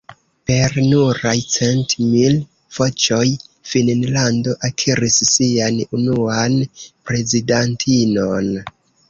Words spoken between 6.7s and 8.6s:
prezidantinon.